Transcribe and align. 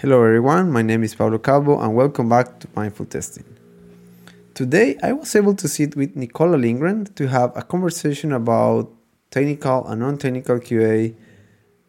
Hello 0.00 0.22
everyone, 0.22 0.70
my 0.70 0.82
name 0.82 1.02
is 1.04 1.14
Pablo 1.14 1.38
Calvo 1.38 1.80
and 1.80 1.94
welcome 1.94 2.28
back 2.28 2.58
to 2.58 2.68
Mindful 2.76 3.06
Testing. 3.06 3.46
Today 4.52 4.98
I 5.02 5.14
was 5.14 5.34
able 5.34 5.54
to 5.54 5.66
sit 5.68 5.96
with 5.96 6.14
Nicola 6.14 6.56
Lindgren 6.56 7.06
to 7.14 7.28
have 7.28 7.56
a 7.56 7.62
conversation 7.62 8.30
about 8.32 8.92
technical 9.30 9.86
and 9.86 10.02
non-technical 10.02 10.58
QA. 10.58 11.14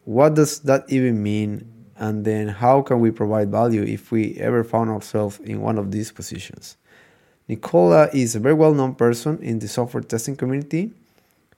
What 0.04 0.36
does 0.36 0.60
that 0.60 0.84
even 0.88 1.22
mean? 1.22 1.70
And 1.98 2.24
then 2.24 2.48
how 2.48 2.80
can 2.80 3.00
we 3.00 3.10
provide 3.10 3.50
value 3.50 3.82
if 3.82 4.10
we 4.10 4.36
ever 4.36 4.64
found 4.64 4.88
ourselves 4.88 5.38
in 5.40 5.60
one 5.60 5.76
of 5.76 5.90
these 5.90 6.10
positions? 6.10 6.78
Nicola 7.46 8.08
is 8.14 8.34
a 8.34 8.40
very 8.40 8.54
well-known 8.54 8.94
person 8.94 9.38
in 9.42 9.58
the 9.58 9.68
software 9.68 10.02
testing 10.02 10.34
community. 10.34 10.92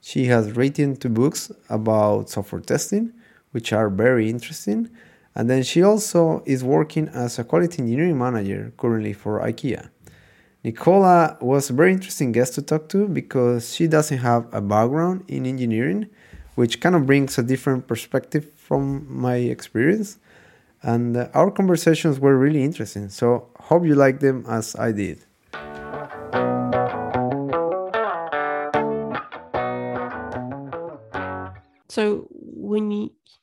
She 0.01 0.25
has 0.25 0.51
written 0.57 0.97
two 0.97 1.11
books 1.11 1.53
about 1.69 2.29
software 2.29 2.61
testing, 2.61 3.13
which 3.53 3.73
are 3.73 3.89
very 3.89 4.29
interesting 4.29 4.91
and 5.35 5.49
then 5.49 5.63
she 5.63 5.83
also 5.83 6.43
is 6.47 6.65
working 6.65 7.09
as 7.09 7.39
a 7.39 7.45
quality 7.45 7.81
engineering 7.81 8.19
manager 8.19 8.73
currently 8.77 9.13
for 9.13 9.41
IKEA. 9.41 9.89
Nicola 10.63 11.39
was 11.41 11.71
a 11.71 11.73
very 11.73 11.93
interesting 11.93 12.33
guest 12.33 12.55
to 12.55 12.63
talk 12.63 12.89
to 12.91 13.09
because 13.09 13.75
she 13.75 13.87
doesn't 13.87 14.19
have 14.19 14.47
a 14.53 14.61
background 14.61 15.25
in 15.29 15.47
engineering, 15.47 16.07
which 16.55 16.81
kind 16.81 16.95
of 16.95 17.07
brings 17.07 17.39
a 17.39 17.43
different 17.43 17.87
perspective 17.87 18.53
from 18.57 19.07
my 19.09 19.37
experience. 19.37 20.19
And 20.83 21.17
uh, 21.17 21.29
our 21.33 21.51
conversations 21.51 22.21
were 22.21 22.37
really 22.37 22.63
interesting. 22.63 23.09
So, 23.09 23.49
hope 23.59 23.85
you 23.85 23.95
like 23.95 24.21
them 24.21 24.45
as 24.49 24.77
I 24.77 24.93
did. 24.93 25.25
So, 31.89 32.29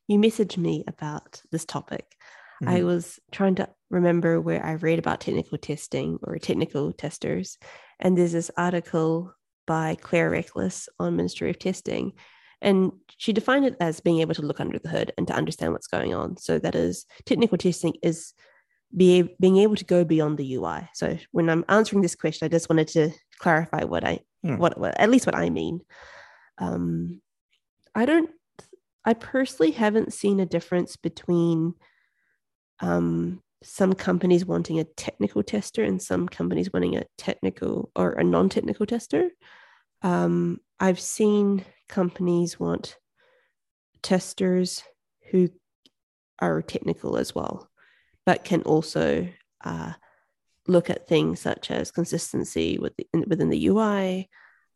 you 0.07 0.20
messaged 0.20 0.57
me 0.57 0.84
about 0.88 1.41
this 1.52 1.66
topic, 1.66 2.05
mm-hmm. 2.63 2.70
I 2.70 2.84
was 2.84 3.20
trying 3.31 3.55
to 3.55 3.70
remember 3.89 4.41
where 4.41 4.66
I 4.66 4.73
read 4.73 4.99
about 4.99 5.21
technical 5.21 5.57
testing 5.57 6.19
or 6.23 6.38
technical 6.38 6.91
testers. 6.94 7.58
And 8.00 8.17
there's 8.17 8.31
this 8.31 8.52
article 8.58 9.33
by 9.66 9.95
Claire 9.95 10.30
Reckless 10.30 10.89
on 11.00 11.16
Ministry 11.16 11.50
of 11.50 11.59
Testing. 11.59 12.13
And 12.61 12.91
she 13.17 13.33
defined 13.33 13.66
it 13.66 13.75
as 13.80 14.00
being 14.00 14.22
able 14.22 14.33
to 14.35 14.41
look 14.41 14.59
under 14.59 14.80
the 14.80 14.89
hood 14.89 15.11
and 15.17 15.28
to 15.28 15.33
understand 15.33 15.73
what's 15.73 15.88
going 15.88 16.13
on. 16.13 16.38
So 16.38 16.58
that 16.59 16.73
is 16.73 17.05
technical 17.25 17.58
testing 17.58 17.94
is 18.02 18.33
be, 18.95 19.35
being 19.39 19.58
able 19.58 19.75
to 19.75 19.85
go 19.85 20.03
beyond 20.03 20.38
the 20.38 20.55
UI. 20.55 20.89
So 20.94 21.17
when 21.31 21.50
I'm 21.50 21.66
answering 21.69 22.02
this 22.02 22.16
question, 22.16 22.45
I 22.45 22.50
just 22.50 22.69
wanted 22.69 22.88
to 22.89 23.11
clarify 23.39 23.83
what 23.83 24.03
I, 24.03 24.22
mm. 24.45 24.58
what, 24.58 24.80
what, 24.80 25.00
at 25.00 25.09
least 25.09 25.25
what 25.25 25.35
I 25.35 25.50
mean. 25.50 25.81
Um, 26.58 27.22
I 27.94 28.05
don't 28.05 28.30
I 29.06 29.14
personally 29.14 29.72
haven't 29.72 30.14
seen 30.14 30.40
a 30.40 30.45
difference 30.45 30.95
between 30.98 31.73
um, 32.80 33.42
some 33.64 33.94
companies 33.94 34.45
wanting 34.45 34.80
a 34.80 34.84
technical 34.84 35.44
tester 35.44 35.84
and 35.84 36.02
some 36.02 36.28
companies 36.28 36.72
wanting 36.72 36.95
a 36.95 37.06
technical 37.18 37.92
or 37.95 38.14
a 38.14 38.23
non 38.23 38.50
technical 38.50 38.86
tester. 38.86 39.30
Um, 40.02 40.59
I've 40.80 41.00
seen 41.00 41.66
companies 41.90 42.59
want 42.59 42.98
testers 44.03 44.84
who 45.31 45.50
are 46.40 46.62
technical 46.62 47.18
as 47.18 47.34
well, 47.34 47.70
but 48.25 48.44
can 48.44 48.62
also 48.62 49.28
uh, 49.64 49.94
look 50.68 50.90
at 50.90 51.08
things 51.08 51.40
such 51.40 51.72
as 51.72 51.92
consistency 51.92 52.78
within 52.78 53.50
the 53.50 53.68
UI, 53.68 54.30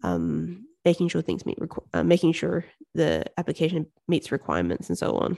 um, 0.04 0.66
making 0.86 1.08
sure 1.10 1.22
things 1.22 1.46
meet, 1.46 1.60
requ- 1.60 1.86
uh, 1.94 2.04
making 2.04 2.34
sure 2.34 2.66
the 2.94 3.26
application 3.38 3.86
meets 4.08 4.32
requirements 4.32 4.90
and 4.90 4.98
so 4.98 5.16
on. 5.18 5.38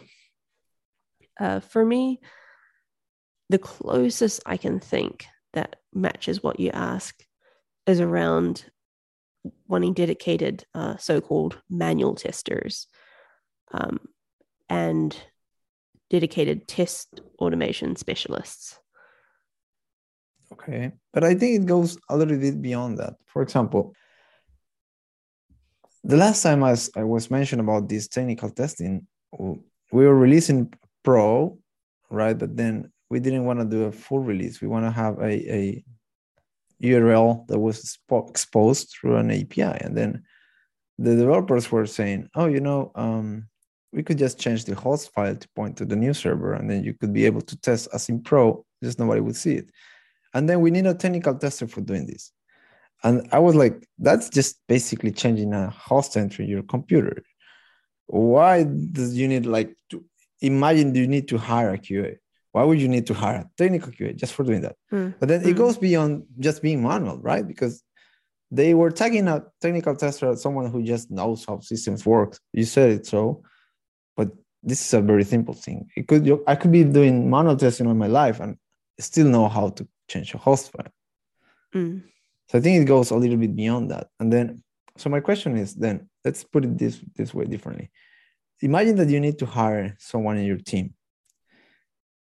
Uh, 1.39 1.59
for 1.59 1.85
me, 1.85 2.19
the 3.49 3.59
closest 3.59 4.41
I 4.45 4.57
can 4.57 4.79
think 4.79 5.25
that 5.53 5.77
matches 5.93 6.41
what 6.41 6.59
you 6.59 6.71
ask 6.71 7.23
is 7.85 7.99
around 7.99 8.65
wanting 9.67 9.93
dedicated 9.93 10.65
uh, 10.73 10.97
so-called 10.97 11.59
manual 11.69 12.15
testers 12.15 12.87
um, 13.73 13.99
and 14.69 15.15
dedicated 16.09 16.67
test 16.67 17.21
automation 17.39 17.95
specialists. 17.95 18.79
Okay, 20.53 20.91
but 21.11 21.23
I 21.23 21.33
think 21.33 21.61
it 21.61 21.65
goes 21.65 21.97
a 22.09 22.15
little 22.15 22.37
bit 22.37 22.61
beyond 22.61 22.99
that. 22.99 23.15
For 23.25 23.41
example, 23.41 23.95
the 26.03 26.17
last 26.17 26.43
time 26.43 26.63
I, 26.63 26.75
I 26.95 27.03
was 27.03 27.31
mentioned 27.31 27.61
about 27.61 27.87
this 27.87 28.07
technical 28.07 28.49
testing, 28.49 29.07
we 29.39 30.05
were 30.05 30.15
releasing 30.15 30.73
Pro, 31.03 31.57
right? 32.09 32.37
But 32.37 32.55
then 32.55 32.91
we 33.09 33.19
didn't 33.19 33.45
want 33.45 33.59
to 33.59 33.65
do 33.65 33.83
a 33.83 33.91
full 33.91 34.19
release. 34.19 34.61
We 34.61 34.67
want 34.67 34.85
to 34.85 34.91
have 34.91 35.19
a, 35.19 35.53
a 35.53 35.83
URL 36.81 37.47
that 37.47 37.59
was 37.59 37.97
exposed 38.29 38.89
through 38.89 39.17
an 39.17 39.31
API. 39.31 39.61
And 39.61 39.95
then 39.95 40.23
the 40.97 41.15
developers 41.15 41.71
were 41.71 41.85
saying, 41.85 42.29
oh, 42.35 42.45
you 42.45 42.59
know, 42.59 42.91
um, 42.95 43.47
we 43.91 44.03
could 44.03 44.17
just 44.17 44.39
change 44.39 44.65
the 44.65 44.75
host 44.75 45.13
file 45.13 45.35
to 45.35 45.49
point 45.55 45.77
to 45.77 45.85
the 45.85 45.95
new 45.95 46.13
server, 46.13 46.53
and 46.53 46.69
then 46.69 46.83
you 46.83 46.93
could 46.95 47.13
be 47.13 47.25
able 47.25 47.41
to 47.41 47.55
test 47.57 47.87
as 47.93 48.09
in 48.09 48.21
Pro, 48.21 48.65
just 48.83 48.99
nobody 48.99 49.21
would 49.21 49.35
see 49.35 49.53
it. 49.53 49.69
And 50.33 50.49
then 50.49 50.61
we 50.61 50.71
need 50.71 50.87
a 50.87 50.95
technical 50.95 51.35
tester 51.35 51.67
for 51.67 51.81
doing 51.81 52.07
this. 52.07 52.31
And 53.03 53.27
I 53.31 53.39
was 53.39 53.55
like, 53.55 53.85
that's 53.99 54.29
just 54.29 54.59
basically 54.67 55.11
changing 55.11 55.53
a 55.53 55.69
host 55.69 56.15
entry 56.15 56.45
in 56.45 56.51
your 56.51 56.63
computer. 56.63 57.23
Why 58.07 58.63
does 58.63 59.15
you 59.15 59.27
need 59.27 59.45
like 59.45 59.75
to 59.89 60.03
imagine 60.41 60.95
you 60.95 61.07
need 61.07 61.27
to 61.29 61.37
hire 61.37 61.73
a 61.73 61.77
QA? 61.77 62.17
Why 62.53 62.63
would 62.63 62.79
you 62.79 62.87
need 62.87 63.07
to 63.07 63.13
hire 63.13 63.37
a 63.37 63.49
technical 63.57 63.91
QA 63.91 64.15
just 64.15 64.33
for 64.33 64.43
doing 64.43 64.61
that? 64.61 64.75
Mm. 64.91 65.15
But 65.19 65.27
then 65.27 65.41
mm. 65.41 65.47
it 65.47 65.51
hmm. 65.51 65.57
goes 65.57 65.77
beyond 65.77 66.25
just 66.39 66.61
being 66.61 66.83
manual, 66.83 67.17
right? 67.17 67.45
Because 67.45 67.83
they 68.51 68.75
were 68.75 68.91
tagging 68.91 69.27
a 69.27 69.43
technical 69.59 69.95
tester 69.95 70.29
as 70.29 70.41
someone 70.43 70.69
who 70.69 70.83
just 70.83 71.09
knows 71.09 71.43
how 71.45 71.59
systems 71.61 72.05
work. 72.05 72.37
You 72.53 72.65
said 72.65 72.91
it 72.91 73.07
so, 73.07 73.41
but 74.15 74.29
this 74.61 74.85
is 74.85 74.93
a 74.93 75.01
very 75.01 75.23
simple 75.23 75.55
thing. 75.55 75.89
It 75.97 76.07
could 76.07 76.39
I 76.45 76.55
could 76.55 76.71
be 76.71 76.83
doing 76.83 77.29
manual 77.29 77.57
testing 77.57 77.87
all 77.87 77.95
my 77.95 78.07
life 78.07 78.39
and 78.39 78.57
still 78.99 79.27
know 79.27 79.49
how 79.49 79.69
to 79.69 79.87
change 80.07 80.35
a 80.35 80.37
host 80.37 80.71
file. 80.71 80.93
Mm. 81.73 82.03
So 82.49 82.57
I 82.57 82.61
think 82.61 82.81
it 82.81 82.85
goes 82.85 83.11
a 83.11 83.15
little 83.15 83.37
bit 83.37 83.55
beyond 83.55 83.91
that. 83.91 84.07
And 84.19 84.31
then, 84.31 84.63
so 84.97 85.09
my 85.09 85.19
question 85.19 85.57
is 85.57 85.73
then, 85.73 86.09
let's 86.23 86.43
put 86.43 86.65
it 86.65 86.77
this, 86.77 86.99
this 87.15 87.33
way 87.33 87.45
differently. 87.45 87.91
Imagine 88.61 88.95
that 88.97 89.09
you 89.09 89.19
need 89.19 89.39
to 89.39 89.45
hire 89.45 89.95
someone 89.99 90.37
in 90.37 90.45
your 90.45 90.57
team. 90.57 90.93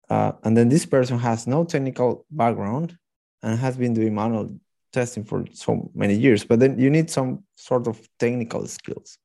Uh, 0.09 0.33
and 0.43 0.55
then 0.55 0.69
this 0.69 0.85
person 0.85 1.17
has 1.19 1.47
no 1.47 1.65
technical 1.65 2.25
background 2.29 2.97
and 3.41 3.59
has 3.59 3.77
been 3.77 3.93
doing 3.93 4.13
manual 4.13 4.57
testing 4.93 5.23
for 5.23 5.45
so 5.53 5.91
many 5.93 6.15
years, 6.15 6.43
but 6.43 6.59
then 6.59 6.79
you 6.79 6.89
need 6.89 7.09
some 7.09 7.43
sort 7.55 7.87
of 7.87 7.95
technical 8.17 8.65
skills. 8.67 9.17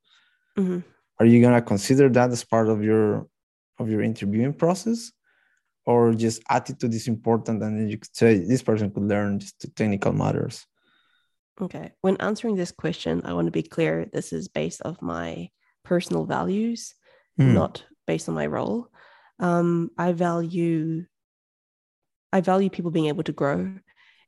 Mm-hmm. 0.58 0.80
Are 1.18 1.26
you 1.26 1.40
gonna 1.40 1.62
consider 1.62 2.08
that 2.10 2.30
as 2.30 2.44
part 2.44 2.68
of 2.68 2.82
your 2.82 3.26
of 3.78 3.88
your 3.88 4.02
interviewing 4.02 4.54
process? 4.54 5.12
Or 5.84 6.14
just 6.14 6.42
attitude 6.48 6.94
is 6.94 7.08
important 7.08 7.62
and 7.62 7.76
then 7.76 7.88
you 7.88 7.98
could 7.98 8.14
say 8.14 8.38
this 8.38 8.62
person 8.62 8.90
could 8.92 9.02
learn 9.02 9.40
just 9.40 9.66
technical 9.74 10.12
matters? 10.12 10.66
Okay. 11.60 11.92
When 12.00 12.16
answering 12.16 12.56
this 12.56 12.72
question, 12.72 13.22
I 13.24 13.34
want 13.34 13.46
to 13.46 13.52
be 13.52 13.62
clear 13.62 14.06
this 14.12 14.32
is 14.32 14.48
based 14.48 14.82
off 14.84 15.02
my 15.02 15.50
personal 15.84 16.24
values, 16.24 16.94
mm. 17.38 17.52
not 17.52 17.84
based 18.06 18.28
on 18.28 18.34
my 18.34 18.46
role. 18.46 18.88
Um, 19.38 19.90
I 19.98 20.12
value 20.12 21.04
I 22.32 22.40
value 22.40 22.70
people 22.70 22.90
being 22.90 23.06
able 23.06 23.24
to 23.24 23.32
grow 23.32 23.74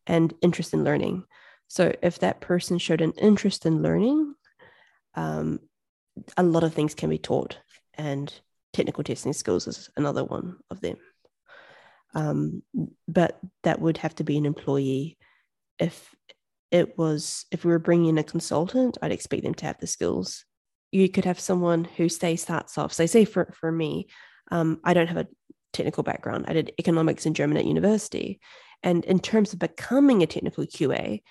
and 0.06 0.34
interest 0.42 0.74
in 0.74 0.84
learning. 0.84 1.24
So 1.68 1.92
if 2.02 2.18
that 2.18 2.40
person 2.40 2.78
showed 2.78 3.00
an 3.00 3.12
interest 3.12 3.64
in 3.64 3.82
learning, 3.82 4.34
um, 5.14 5.60
a 6.36 6.42
lot 6.42 6.64
of 6.64 6.74
things 6.74 6.94
can 6.94 7.08
be 7.08 7.18
taught, 7.18 7.58
and 7.94 8.32
technical 8.72 9.02
testing 9.02 9.32
skills 9.32 9.66
is 9.66 9.88
another 9.96 10.24
one 10.24 10.58
of 10.70 10.80
them. 10.80 10.96
Um, 12.14 12.62
but 13.08 13.38
that 13.62 13.81
would 13.81 13.99
have 13.99 14.14
to 14.16 14.25
be 14.25 14.37
an 14.37 14.46
employee 14.46 15.16
if 15.78 16.14
it 16.70 16.99
was 16.99 17.46
if 17.50 17.64
we 17.64 17.70
were 17.70 17.78
bringing 17.78 18.11
in 18.11 18.19
a 18.19 18.25
consultant, 18.25 18.99
I'd 19.02 19.12
expect 19.12 19.43
them 19.43 19.55
to 19.55 19.66
have 19.66 19.78
the 19.78 19.87
skills. 19.87 20.44
You 20.93 21.08
could 21.08 21.25
have 21.25 21.40
someone 21.40 21.84
who 21.84 22.08
say 22.08 22.37
starts 22.37 22.78
off. 22.78 22.93
So 22.93 23.06
say 23.06 23.25
for 23.25 23.52
for 23.58 23.70
me, 23.70 24.08
um, 24.50 24.81
I 24.84 24.94
don't 24.94 25.08
have 25.08 25.16
a 25.16 25.28
technical 25.72 26.02
background. 26.02 26.44
I 26.49 26.52
did 26.52 26.72
economics 26.78 27.26
in 27.26 27.34
German 27.34 27.56
at 27.56 27.64
university, 27.64 28.40
and 28.82 29.05
in 29.05 29.19
terms 29.19 29.52
of 29.52 29.58
becoming 29.58 30.22
a 30.22 30.26
technical 30.26 30.64
QA, 30.64 31.22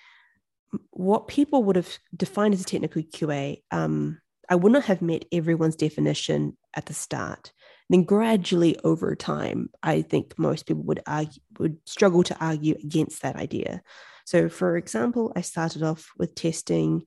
what 0.91 1.27
people 1.27 1.63
would 1.63 1.75
have 1.75 1.97
defined 2.15 2.53
as 2.53 2.62
a 2.62 2.65
technical 2.65 3.01
QA, 3.03 3.62
um, 3.71 4.19
I 4.50 4.56
would 4.56 4.71
not 4.71 4.85
have 4.85 5.01
met 5.01 5.25
everyone's 5.31 5.75
definition 5.75 6.57
at 6.75 6.85
the 6.85 6.94
start. 6.94 7.53
And 7.89 8.00
then 8.00 8.03
gradually 8.06 8.77
over 8.83 9.15
time, 9.15 9.69
I 9.81 10.01
think 10.01 10.38
most 10.38 10.65
people 10.65 10.83
would 10.83 11.01
argue 11.06 11.41
would 11.59 11.77
struggle 11.85 12.24
to 12.24 12.38
argue 12.44 12.75
against 12.83 13.21
that 13.21 13.35
idea. 13.35 13.81
So, 14.25 14.49
for 14.49 14.77
example, 14.77 15.31
I 15.35 15.41
started 15.41 15.83
off 15.83 16.11
with 16.17 16.35
testing 16.35 17.03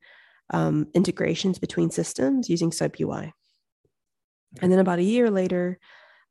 um, 0.51 0.89
integrations 0.95 1.59
between 1.59 1.91
systems 1.91 2.49
using 2.49 2.73
SOAP 2.73 2.97
UI. 3.01 3.33
And 4.63 4.71
then 4.71 4.79
about 4.79 4.99
a 4.99 5.05
year 5.05 5.31
later, 5.31 5.79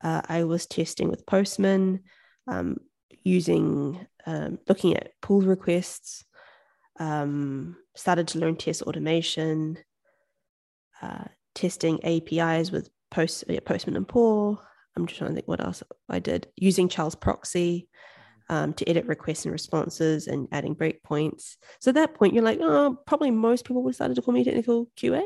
uh, 0.04 0.22
I 0.28 0.44
was 0.44 0.66
testing 0.66 1.10
with 1.10 1.26
Postman. 1.26 2.02
um, 2.48 2.78
using 3.24 4.06
um, 4.26 4.60
looking 4.70 4.96
at 4.96 5.12
pull 5.22 5.42
requests, 5.42 6.24
um, 7.00 7.76
started 7.96 8.28
to 8.30 8.40
learn 8.40 8.56
test 8.56 8.84
automation, 8.84 9.78
uh, 11.02 11.26
testing 11.54 12.00
APIs 12.04 12.72
with 12.72 12.90
Post, 13.12 13.46
yeah, 13.48 13.60
Postman 13.66 13.98
and 13.98 14.08
Paul. 14.08 14.62
I'm 14.96 15.06
just 15.08 15.18
trying 15.18 15.32
to 15.32 15.36
think 15.36 15.48
what 15.48 15.64
else 15.64 15.84
I 16.08 16.20
did. 16.20 16.48
Using 16.56 16.88
Charles 16.88 17.16
Proxy 17.16 17.90
um, 18.50 18.74
to 18.74 18.88
edit 18.90 19.06
requests 19.06 19.46
and 19.46 19.52
responses 19.52 20.28
and 20.28 20.48
adding 20.52 20.76
breakpoints. 20.76 21.56
So 21.80 21.90
at 21.90 21.96
that 21.96 22.14
point, 22.14 22.34
you're 22.34 22.44
like, 22.44 22.60
oh, 22.62 22.98
probably 23.06 23.32
most 23.32 23.66
people 23.66 23.84
would 23.84 23.92
have 23.92 23.96
started 23.96 24.16
to 24.16 24.22
call 24.22 24.34
me 24.34 24.44
technical 24.44 24.88
QA. 24.98 25.24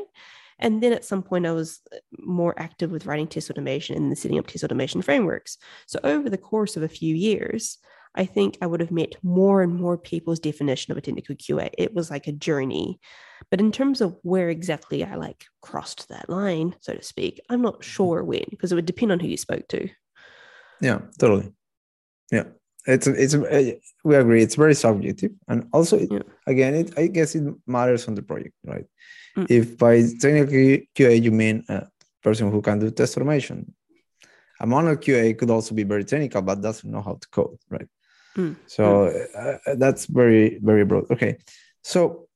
And 0.58 0.82
then 0.82 0.92
at 0.92 1.04
some 1.04 1.22
point, 1.22 1.46
I 1.46 1.52
was 1.52 1.80
uh, 1.92 1.96
more 2.18 2.54
active 2.58 2.90
with 2.90 3.06
writing 3.06 3.26
test 3.26 3.50
automation 3.50 3.96
and 3.96 4.16
setting 4.16 4.38
up 4.38 4.46
test 4.46 4.64
automation 4.64 5.02
frameworks. 5.02 5.56
So 5.86 5.98
over 6.04 6.28
the 6.28 6.38
course 6.38 6.76
of 6.76 6.82
a 6.82 6.88
few 6.88 7.14
years, 7.14 7.78
I 8.14 8.26
think 8.26 8.58
I 8.60 8.66
would 8.66 8.80
have 8.80 8.90
met 8.90 9.14
more 9.22 9.62
and 9.62 9.74
more 9.74 9.96
people's 9.96 10.40
definition 10.40 10.90
of 10.90 10.98
a 10.98 11.00
technical 11.00 11.34
QA. 11.36 11.70
It 11.78 11.94
was 11.94 12.10
like 12.10 12.26
a 12.26 12.32
journey. 12.32 13.00
But 13.50 13.60
in 13.60 13.72
terms 13.72 14.00
of 14.00 14.16
where 14.22 14.50
exactly 14.50 15.04
I 15.04 15.14
like 15.14 15.44
crossed 15.62 16.08
that 16.08 16.28
line, 16.28 16.74
so 16.80 16.94
to 16.94 17.02
speak, 17.02 17.40
I'm 17.48 17.62
not 17.62 17.74
mm-hmm. 17.74 17.90
sure 17.90 18.24
when 18.24 18.44
because 18.50 18.72
it 18.72 18.74
would 18.74 18.86
depend 18.86 19.12
on 19.12 19.20
who 19.20 19.28
you 19.28 19.36
spoke 19.36 19.66
to. 19.68 19.88
Yeah, 20.80 21.00
totally. 21.18 21.52
Yeah. 22.30 22.44
It's 22.86 23.06
it's 23.06 23.34
uh, 23.34 23.72
we 24.04 24.16
agree 24.16 24.42
it's 24.42 24.54
very 24.54 24.74
subjective 24.74 25.32
and 25.48 25.68
also 25.72 25.98
it, 25.98 26.10
yeah. 26.10 26.22
again 26.46 26.74
it 26.74 26.98
I 26.98 27.08
guess 27.08 27.34
it 27.34 27.44
matters 27.66 28.08
on 28.08 28.14
the 28.14 28.22
project 28.22 28.54
right 28.64 28.86
mm. 29.36 29.46
if 29.50 29.76
by 29.76 30.00
technical 30.18 30.86
QA 30.96 31.22
you 31.22 31.30
mean 31.30 31.64
a 31.68 31.88
person 32.22 32.50
who 32.50 32.62
can 32.62 32.78
do 32.78 32.90
test 32.90 33.18
automation 33.18 33.74
a 34.60 34.66
manual 34.66 34.96
QA 34.96 35.36
could 35.36 35.50
also 35.50 35.74
be 35.74 35.84
very 35.84 36.04
technical 36.04 36.40
but 36.40 36.62
doesn't 36.62 36.90
know 36.90 37.02
how 37.02 37.18
to 37.20 37.28
code 37.28 37.58
right 37.68 37.88
Mm. 38.36 38.56
So 38.66 38.82
mm. 38.82 39.58
Uh, 39.66 39.74
that's 39.76 40.06
very, 40.06 40.58
very 40.62 40.84
broad. 40.84 41.10
Okay. 41.10 41.38
So 41.82 42.28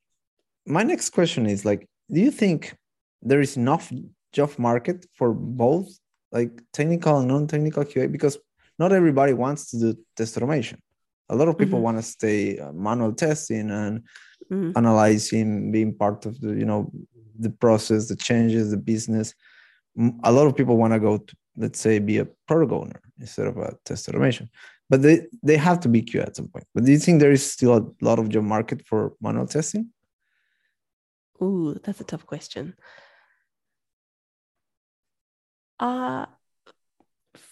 my 0.67 0.83
next 0.83 1.11
question 1.11 1.47
is 1.47 1.65
like, 1.65 1.89
do 2.11 2.21
you 2.21 2.31
think 2.31 2.75
there 3.23 3.41
is 3.41 3.57
enough 3.57 3.93
job 4.33 4.51
market 4.59 5.07
for 5.15 5.33
both 5.33 5.89
like 6.33 6.63
technical 6.73 7.19
and 7.19 7.29
non-technical 7.29 7.85
QA? 7.85 8.11
Because 8.11 8.39
not 8.79 8.93
everybody 8.93 9.33
wants 9.33 9.71
to 9.71 9.79
do 9.79 9.99
test 10.17 10.37
automation. 10.37 10.81
A 11.29 11.37
lot 11.37 11.49
of 11.49 11.57
people 11.57 11.79
mm-hmm. 11.79 11.85
want 11.85 11.99
to 11.99 12.03
stay 12.03 12.59
uh, 12.59 12.73
manual 12.73 13.13
testing 13.13 13.71
and 13.71 14.03
mm-hmm. 14.51 14.73
analyzing, 14.77 15.73
being 15.73 15.95
part 15.95 16.27
of 16.27 16.41
the, 16.41 16.51
you 16.55 16.67
know, 16.67 16.91
the 17.39 17.51
process, 17.51 18.09
the 18.09 18.17
changes, 18.17 18.71
the 18.71 18.77
business. 18.77 19.35
A 20.25 20.33
lot 20.33 20.47
of 20.47 20.57
people 20.57 20.77
want 20.77 20.93
to 20.93 21.01
go 21.01 21.19
to, 21.19 21.37
let's 21.57 21.81
say, 21.81 21.99
be 21.99 22.19
a 22.19 22.27
product 22.47 22.73
owner 22.73 23.01
instead 23.19 23.47
of 23.47 23.57
a 23.57 23.77
test 23.85 24.09
automation 24.09 24.51
but 24.91 25.03
they 25.03 25.27
they 25.43 25.57
have 25.57 25.81
to 25.81 25.89
be 25.89 26.03
QA 26.03 26.27
at 26.27 26.37
some 26.37 26.49
point. 26.49 26.67
But 26.75 26.85
do 26.85 26.93
you 26.93 26.99
think 26.99 27.21
there 27.21 27.33
is 27.33 27.51
still 27.51 27.77
a 27.77 28.05
lot 28.05 28.19
of 28.19 28.29
job 28.29 28.45
market 28.45 28.87
for 28.87 29.15
manual 29.21 29.47
testing? 29.47 29.91
Ooh, 31.43 31.75
that's 31.83 32.01
a 32.01 32.05
tough 32.05 32.27
question. 32.27 32.75
Uh 35.81 36.27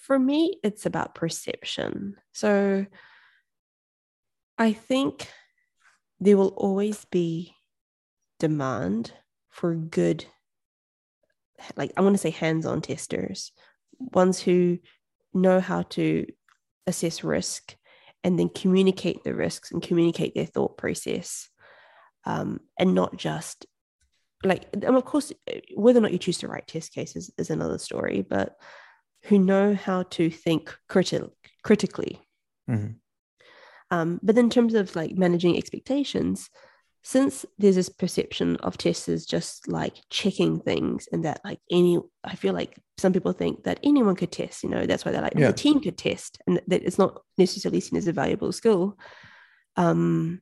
for 0.03 0.19
me, 0.19 0.59
it's 0.65 0.85
about 0.85 1.15
perception. 1.15 2.17
So 2.33 2.85
I 4.59 4.73
think 4.73 5.29
there 6.19 6.37
will 6.37 6.55
always 6.57 7.05
be 7.05 7.55
demand 8.41 9.13
for 9.49 9.75
good, 9.77 10.25
like 11.77 11.93
I 11.97 12.01
want 12.01 12.15
to 12.15 12.19
say 12.19 12.31
hands 12.31 12.67
on 12.67 12.83
testers, 12.83 13.53
ones 13.99 14.41
who 14.41 14.81
know 15.33 15.61
how 15.61 15.83
to 15.83 16.27
assess 16.89 17.23
risk 17.23 17.77
and 18.25 18.37
then 18.37 18.49
communicate 18.49 19.23
the 19.23 19.35
risks 19.35 19.71
and 19.71 19.81
communicate 19.81 20.35
their 20.35 20.47
thought 20.47 20.77
process 20.77 21.49
um, 22.25 22.59
and 22.77 22.93
not 22.93 23.17
just 23.17 23.67
like 24.45 24.67
and 24.73 24.85
of 24.85 25.05
course 25.05 25.33
whether 25.77 25.99
or 25.99 26.03
not 26.03 26.13
you 26.13 26.19
choose 26.19 26.39
to 26.39 26.49
write 26.49 26.67
test 26.67 26.93
cases 26.93 27.31
is 27.39 27.51
another 27.51 27.79
story 27.79 28.27
but 28.29 28.57
who 29.25 29.39
know 29.39 29.75
how 29.75 30.03
to 30.05 30.31
think 30.31 30.77
criti- 30.89 31.31
critically 31.63 32.21
mm-hmm. 32.69 32.93
um, 33.91 34.21
but 34.23 34.39
in 34.39 34.51
terms 34.51 34.75
of 34.75 34.95
like 34.97 35.13
managing 35.17 35.57
expectations 35.57 36.51
since 37.05 37.45
there's 37.59 37.75
this 37.75 37.89
perception 37.89 38.57
of 38.59 38.79
tests 38.79 39.09
as 39.09 39.27
just 39.27 39.67
like 39.67 39.97
checking 40.09 40.61
things 40.61 41.09
and 41.13 41.25
that 41.25 41.41
like 41.45 41.59
any 41.71 41.99
i 42.25 42.35
feel 42.35 42.55
like 42.55 42.79
some 42.99 43.13
people 43.13 43.33
think 43.33 43.65
that 43.65 43.81
anyone 43.83 44.15
could 44.15 44.31
test 44.31 44.63
you 44.63 44.69
know 44.69 44.87
that's 44.87 45.05
why 45.05 45.11
they're 45.11 45.23
like 45.23 45.35
yeah. 45.37 45.49
the 45.49 45.53
team 45.53 45.81
could 45.81 45.99
test 45.99 46.39
and 46.47 46.61
that 46.69 46.83
it's 46.83 46.99
not 46.99 47.21
necessarily 47.39 47.81
seen 47.81 47.97
as 47.97 48.07
a 48.07 48.13
valuable 48.13 48.53
skill 48.53 48.97
um 49.77 50.41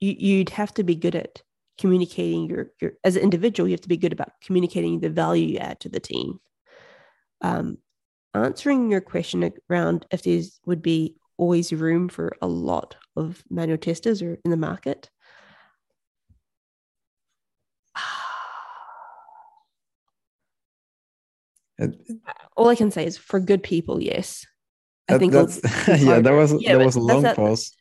you, 0.00 0.14
you'd 0.18 0.50
have 0.50 0.72
to 0.72 0.82
be 0.82 0.94
good 0.94 1.14
at 1.14 1.42
communicating 1.78 2.48
your, 2.48 2.70
your 2.80 2.92
as 3.04 3.16
an 3.16 3.22
individual 3.22 3.68
you 3.68 3.72
have 3.74 3.80
to 3.80 3.88
be 3.88 3.96
good 3.96 4.12
about 4.12 4.32
communicating 4.42 5.00
the 5.00 5.10
value 5.10 5.46
you 5.46 5.58
add 5.58 5.78
to 5.80 5.88
the 5.88 6.00
team 6.00 6.38
um 7.42 7.78
answering 8.34 8.90
your 8.90 9.00
question 9.00 9.50
around 9.68 10.06
if 10.10 10.22
there's 10.22 10.60
would 10.66 10.82
be 10.82 11.16
always 11.36 11.72
room 11.72 12.08
for 12.08 12.36
a 12.42 12.46
lot 12.46 12.96
of 13.16 13.42
manual 13.50 13.78
testers 13.78 14.22
or 14.22 14.38
in 14.44 14.50
the 14.50 14.56
market 14.56 15.10
all 22.56 22.68
I 22.68 22.74
can 22.74 22.90
say 22.90 23.06
is 23.06 23.16
for 23.16 23.40
good 23.40 23.62
people, 23.62 24.02
yes. 24.02 24.46
I 25.08 25.18
think 25.18 25.32
that's, 25.32 25.56
yeah, 26.02 26.20
that 26.20 26.32
was 26.32 26.52
yeah, 26.60 26.76
that 26.76 26.84
was 26.84 26.96
a 26.96 27.00
long 27.00 27.22
that, 27.22 27.36
pause, 27.36 27.72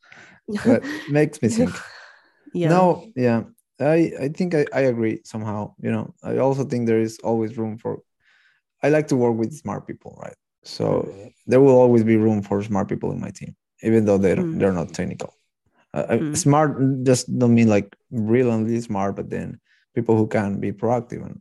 but 0.66 0.84
makes 1.10 1.42
me 1.42 1.50
think. 1.50 1.72
yeah. 2.54 2.70
No, 2.70 3.12
yeah, 3.16 3.44
I 3.80 4.12
I 4.20 4.30
think 4.30 4.56
I, 4.56 4.66
I 4.74 4.82
agree 4.82 5.22
somehow. 5.26 5.76
You 5.82 5.92
know, 5.92 6.14
I 6.24 6.38
also 6.38 6.64
think 6.64 6.88
there 6.88 7.02
is 7.02 7.20
always 7.24 7.58
room 7.58 7.78
for. 7.78 8.02
I 8.82 8.90
like 8.90 9.08
to 9.10 9.16
work 9.16 9.36
with 9.38 9.54
smart 9.54 9.88
people, 9.88 10.18
right? 10.22 10.36
So 10.64 11.12
there 11.48 11.62
will 11.62 11.78
always 11.78 12.04
be 12.04 12.18
room 12.18 12.42
for 12.42 12.62
smart 12.64 12.90
people 12.90 13.12
in 13.12 13.20
my 13.20 13.30
team, 13.30 13.56
even 13.82 14.06
though 14.06 14.18
they're 14.18 14.38
mm. 14.38 14.60
they're 14.60 14.74
not 14.74 14.94
technical. 14.94 15.34
Uh, 15.94 16.06
mm. 16.10 16.38
Smart 16.38 17.04
just 17.04 17.26
don't 17.40 17.56
mean 17.56 17.70
like 17.70 17.96
brilliantly 18.12 18.80
smart, 18.82 19.16
but 19.16 19.30
then 19.30 19.60
people 19.96 20.16
who 20.18 20.28
can 20.28 20.60
be 20.60 20.72
proactive 20.72 21.26
and 21.26 21.40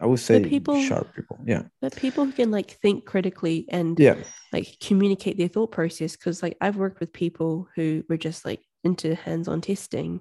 I 0.00 0.06
would 0.06 0.20
say 0.20 0.42
people, 0.44 0.80
sharp 0.82 1.14
people. 1.14 1.38
Yeah. 1.46 1.62
But 1.80 1.96
people 1.96 2.24
who 2.24 2.32
can 2.32 2.50
like 2.50 2.72
think 2.82 3.06
critically 3.06 3.64
and 3.68 3.98
yeah, 3.98 4.16
like 4.52 4.76
communicate 4.80 5.38
their 5.38 5.48
thought 5.48 5.70
process. 5.72 6.16
Cause 6.16 6.42
like 6.42 6.56
I've 6.60 6.76
worked 6.76 7.00
with 7.00 7.12
people 7.12 7.68
who 7.74 8.04
were 8.08 8.18
just 8.18 8.44
like 8.44 8.60
into 8.82 9.14
hands-on 9.14 9.60
testing. 9.60 10.20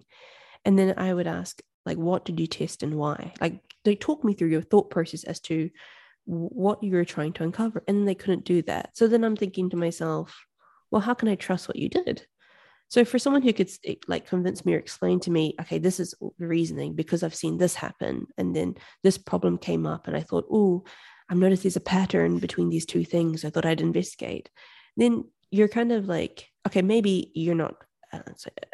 And 0.63 0.79
then 0.79 0.93
I 0.97 1.13
would 1.13 1.27
ask, 1.27 1.61
like, 1.85 1.97
what 1.97 2.23
did 2.23 2.39
you 2.39 2.47
test 2.47 2.83
and 2.83 2.95
why? 2.95 3.33
Like 3.41 3.59
they 3.83 3.95
talk 3.95 4.23
me 4.23 4.33
through 4.33 4.49
your 4.49 4.61
thought 4.61 4.89
process 4.89 5.23
as 5.25 5.39
to 5.41 5.69
what 6.25 6.83
you 6.83 6.93
were 6.93 7.05
trying 7.05 7.33
to 7.33 7.43
uncover. 7.43 7.83
And 7.87 8.07
they 8.07 8.15
couldn't 8.15 8.45
do 8.45 8.61
that. 8.63 8.91
So 8.93 9.07
then 9.07 9.23
I'm 9.23 9.35
thinking 9.35 9.69
to 9.71 9.77
myself, 9.77 10.45
well, 10.91 11.01
how 11.01 11.13
can 11.13 11.27
I 11.27 11.35
trust 11.35 11.67
what 11.67 11.77
you 11.77 11.89
did? 11.89 12.25
So 12.89 13.03
for 13.03 13.17
someone 13.17 13.41
who 13.41 13.53
could 13.53 13.71
eh, 13.85 13.95
like 14.07 14.27
convince 14.27 14.65
me 14.65 14.75
or 14.75 14.77
explain 14.77 15.19
to 15.21 15.31
me, 15.31 15.55
okay, 15.61 15.79
this 15.79 15.99
is 15.99 16.13
the 16.37 16.47
reasoning 16.47 16.93
because 16.93 17.23
I've 17.23 17.33
seen 17.33 17.57
this 17.57 17.73
happen, 17.73 18.27
and 18.37 18.55
then 18.55 18.75
this 19.01 19.17
problem 19.17 19.57
came 19.57 19.87
up, 19.87 20.07
and 20.07 20.15
I 20.15 20.21
thought, 20.21 20.45
oh, 20.51 20.83
I've 21.27 21.39
noticed 21.39 21.63
there's 21.63 21.75
a 21.75 21.81
pattern 21.81 22.37
between 22.37 22.69
these 22.69 22.85
two 22.85 23.03
things. 23.03 23.43
I 23.43 23.49
thought 23.49 23.65
I'd 23.65 23.81
investigate. 23.81 24.49
Then 24.95 25.23
you're 25.49 25.69
kind 25.69 25.91
of 25.91 26.07
like, 26.07 26.47
okay, 26.67 26.83
maybe 26.83 27.31
you're 27.33 27.55
not 27.55 27.75
uh, 28.11 28.19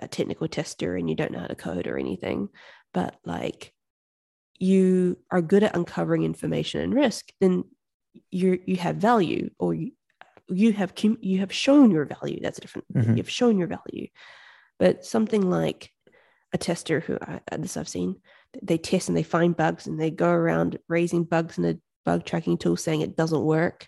a 0.01 0.08
technical 0.10 0.50
tester 0.50 0.98
and 0.98 1.10
you 1.10 1.15
don't 1.15 1.32
know 1.32 1.39
how 1.39 1.48
to 1.48 1.56
code 1.56 1.88
or 1.88 1.98
anything, 1.98 2.50
but 2.94 3.15
like 3.24 3.74
you 4.59 5.17
are 5.31 5.41
good 5.41 5.63
at 5.63 5.75
uncovering 5.75 6.23
information 6.23 6.81
and 6.81 6.93
risk, 6.93 7.31
then 7.39 7.63
you 8.31 8.59
you 8.65 8.77
have 8.77 8.97
value 8.97 9.49
or 9.59 9.73
you, 9.73 9.91
you 10.47 10.73
have 10.73 10.93
you 11.21 11.39
have 11.39 11.53
shown 11.53 11.91
your 11.91 12.05
value. 12.05 12.39
That's 12.41 12.59
different 12.59 12.93
mm-hmm. 12.93 13.17
you've 13.17 13.29
shown 13.29 13.57
your 13.57 13.67
value. 13.67 14.07
But 14.77 15.05
something 15.05 15.49
like 15.49 15.91
a 16.53 16.57
tester 16.57 16.99
who 16.99 17.15
I, 17.21 17.41
this 17.57 17.77
i've 17.77 17.87
seen 17.87 18.15
they 18.63 18.77
test 18.77 19.07
and 19.07 19.17
they 19.17 19.23
find 19.23 19.55
bugs 19.55 19.87
and 19.87 19.99
they 19.99 20.11
go 20.11 20.29
around 20.29 20.79
raising 20.87 21.23
bugs 21.23 21.57
in 21.57 21.65
a 21.65 21.77
bug 22.05 22.25
tracking 22.25 22.57
tool 22.57 22.75
saying 22.75 23.01
it 23.01 23.15
doesn't 23.15 23.43
work. 23.43 23.87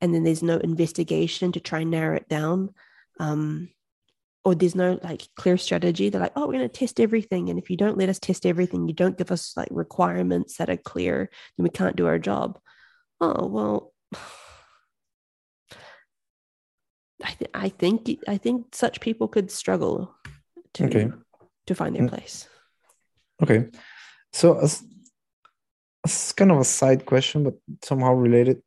And 0.00 0.14
then 0.14 0.24
there's 0.24 0.42
no 0.42 0.58
investigation 0.58 1.52
to 1.52 1.60
try 1.60 1.80
and 1.80 1.90
narrow 1.90 2.16
it 2.16 2.28
down. 2.28 2.74
Um, 3.18 3.70
or 4.44 4.54
there's 4.54 4.74
no 4.74 4.98
like 5.02 5.28
clear 5.36 5.56
strategy 5.56 6.08
they're 6.08 6.20
like 6.20 6.32
oh 6.36 6.46
we're 6.46 6.54
going 6.54 6.68
to 6.68 6.68
test 6.68 6.98
everything 7.00 7.50
and 7.50 7.58
if 7.58 7.68
you 7.70 7.76
don't 7.76 7.98
let 7.98 8.08
us 8.08 8.18
test 8.18 8.46
everything 8.46 8.88
you 8.88 8.94
don't 8.94 9.18
give 9.18 9.30
us 9.30 9.54
like 9.56 9.68
requirements 9.70 10.56
that 10.56 10.70
are 10.70 10.76
clear 10.76 11.28
then 11.56 11.64
we 11.64 11.70
can't 11.70 11.96
do 11.96 12.06
our 12.06 12.18
job 12.18 12.58
oh 13.20 13.46
well 13.46 13.92
I, 17.22 17.32
th- 17.32 17.50
I 17.52 17.68
think 17.68 18.08
I 18.26 18.38
think 18.38 18.74
such 18.74 19.00
people 19.00 19.28
could 19.28 19.50
struggle 19.50 20.14
to 20.74 20.84
okay. 20.86 21.10
to 21.66 21.74
find 21.74 21.94
their 21.94 22.04
mm. 22.04 22.08
place. 22.08 22.48
Okay, 23.42 23.66
so 24.32 24.58
as, 24.58 24.82
as 26.04 26.32
kind 26.32 26.50
of 26.50 26.58
a 26.58 26.64
side 26.64 27.06
question, 27.06 27.44
but 27.44 27.54
somehow 27.82 28.12
related. 28.12 28.62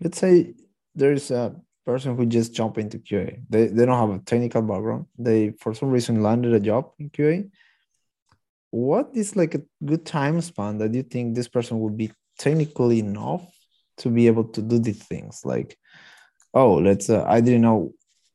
Let's 0.00 0.18
say 0.18 0.54
there's 0.94 1.30
a 1.30 1.56
person 1.86 2.16
who 2.16 2.26
just 2.26 2.54
jump 2.54 2.78
into 2.78 2.98
QA. 2.98 3.42
They 3.48 3.66
they 3.66 3.86
don't 3.86 3.98
have 3.98 4.10
a 4.10 4.22
technical 4.24 4.62
background. 4.62 5.06
They 5.18 5.50
for 5.60 5.74
some 5.74 5.90
reason 5.90 6.22
landed 6.22 6.52
a 6.52 6.60
job 6.60 6.92
in 6.98 7.10
QA. 7.10 7.50
What 8.70 9.10
is 9.14 9.36
like 9.36 9.54
a 9.54 9.62
good 9.84 10.06
time 10.06 10.40
span 10.40 10.78
that 10.78 10.94
you 10.94 11.02
think 11.02 11.34
this 11.34 11.48
person 11.48 11.80
would 11.80 11.96
be 11.96 12.12
technically 12.38 13.00
enough 13.00 13.42
to 13.98 14.08
be 14.08 14.26
able 14.28 14.44
to 14.44 14.62
do 14.62 14.78
these 14.78 15.02
things? 15.02 15.42
Like, 15.44 15.76
oh, 16.54 16.74
let's. 16.74 17.10
Uh, 17.10 17.24
I 17.26 17.40
didn't 17.40 17.62
know 17.62 17.94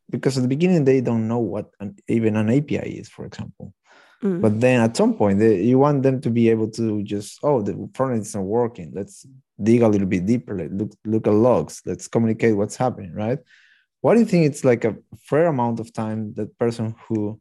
because 0.10 0.38
at 0.38 0.42
the 0.42 0.48
beginning 0.48 0.84
they 0.84 1.02
don't 1.02 1.28
know 1.28 1.40
what 1.40 1.72
an, 1.80 1.96
even 2.08 2.36
an 2.36 2.50
API 2.50 3.00
is, 3.00 3.10
for 3.10 3.26
example. 3.26 3.74
Mm. 4.24 4.42
But 4.42 4.60
then 4.60 4.82
at 4.82 4.98
some 4.98 5.14
point, 5.16 5.40
they, 5.40 5.62
you 5.62 5.80
want 5.80 6.04
them 6.04 6.22
to 6.22 6.30
be 6.30 6.50
able 6.50 6.70
to 6.72 7.04
just, 7.04 7.40
oh, 7.44 7.62
the 7.62 7.90
front 7.94 8.14
end 8.14 8.22
isn't 8.22 8.44
working. 8.44 8.92
Let's 8.94 9.26
dig 9.62 9.82
a 9.82 9.88
little 9.88 10.08
bit 10.08 10.26
deeper. 10.26 10.70
Look, 10.70 10.92
look 11.06 11.28
at 11.28 11.34
logs. 11.34 11.82
Let's 11.86 12.08
communicate 12.08 12.56
what's 12.56 12.76
happening, 12.76 13.14
right? 13.14 13.40
What 14.02 14.14
do 14.14 14.20
you 14.20 14.26
think 14.26 14.46
it's 14.46 14.64
like 14.64 14.86
a 14.86 14.96
fair 15.18 15.48
amount 15.48 15.80
of 15.80 15.92
time 15.94 16.34
that 16.36 16.58
person 16.58 16.96
who 17.08 17.40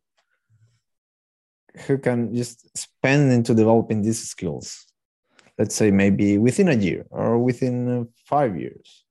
who 1.86 1.98
can 1.98 2.34
just 2.34 2.76
spend 2.78 3.32
into 3.32 3.54
developing 3.54 4.02
these 4.02 4.28
skills? 4.28 4.86
Let's 5.58 5.74
say 5.74 5.90
maybe 5.90 6.38
within 6.38 6.68
a 6.68 6.74
year 6.74 7.06
or 7.10 7.38
within 7.38 8.08
five 8.26 8.56
years. 8.56 9.04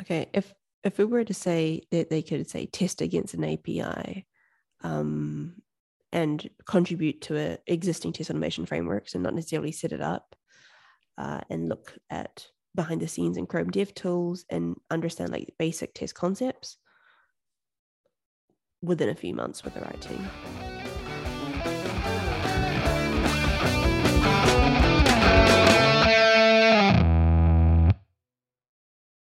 Okay, 0.00 0.26
if 0.32 0.52
if 0.84 0.98
we 0.98 1.04
were 1.04 1.24
to 1.24 1.34
say 1.34 1.82
that 1.90 2.10
they 2.10 2.22
could 2.22 2.50
say 2.50 2.66
test 2.66 3.00
against 3.00 3.34
an 3.34 3.44
API, 3.44 4.26
um, 4.82 5.62
and 6.12 6.48
contribute 6.66 7.22
to 7.22 7.38
a 7.38 7.58
existing 7.66 8.12
test 8.12 8.30
automation 8.30 8.66
frameworks 8.66 9.14
and 9.14 9.22
not 9.22 9.34
necessarily 9.34 9.72
set 9.72 9.92
it 9.92 10.00
up 10.00 10.36
uh, 11.22 11.40
and 11.48 11.68
look 11.68 11.94
at 12.10 12.48
behind 12.74 13.00
the 13.00 13.06
scenes 13.06 13.36
in 13.36 13.46
Chrome 13.46 13.70
Dev 13.70 13.94
Tools 13.94 14.44
and 14.50 14.74
understand 14.90 15.30
like 15.30 15.54
basic 15.58 15.94
test 15.94 16.14
concepts 16.14 16.78
within 18.82 19.08
a 19.08 19.14
few 19.14 19.32
months 19.32 19.62
with 19.62 19.74
the 19.74 19.80
right 19.80 20.00
team. 20.00 20.28